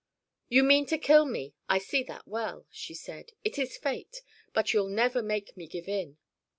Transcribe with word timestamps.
"You 0.49 0.63
mean 0.63 0.87
to 0.87 0.97
kill 0.97 1.27
me, 1.27 1.53
I 1.69 1.77
see 1.77 2.01
that 2.05 2.27
well," 2.27 2.65
she 2.71 2.95
said. 2.95 3.33
"It 3.43 3.59
is 3.59 3.77
fate. 3.77 4.23
But 4.51 4.73
you'll 4.73 4.89
never 4.89 5.21
make 5.21 5.55
me 5.55 5.67
give 5.67 5.87
in." 5.87 6.17